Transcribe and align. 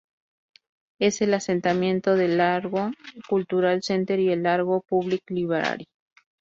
Es 0.99 1.21
el 1.21 1.31
asentamiento 1.35 2.15
del 2.15 2.37
Largo 2.39 2.89
Cultural 3.29 3.83
Center 3.83 4.19
y 4.19 4.31
el 4.31 4.41
Largo 4.41 4.81
Public 4.89 5.29
Library. 5.29 5.85